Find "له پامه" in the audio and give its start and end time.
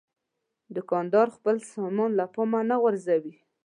2.19-2.61